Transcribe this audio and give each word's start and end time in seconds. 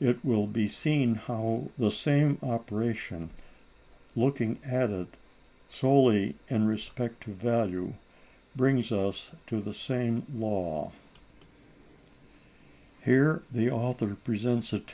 240), 0.00 0.10
it 0.10 0.24
will 0.28 0.46
be 0.48 0.66
seen 0.66 1.14
how 1.14 1.70
the 1.78 1.92
same 1.92 2.36
operation, 2.42 3.30
looking 4.16 4.58
at 4.66 4.90
it 4.90 5.06
solely 5.68 6.34
in 6.48 6.66
respect 6.66 7.22
to 7.22 7.32
value, 7.32 7.94
brings 8.56 8.90
us 8.90 9.30
to 9.46 9.60
the 9.60 9.72
same 9.72 10.26
law: 10.34 10.90
Price 13.04 13.34
A 13.34 13.34
B 13.52 13.68
C 13.68 13.70
D 13.70 13.70
per 13.70 14.16
Bushel. 14.24 14.80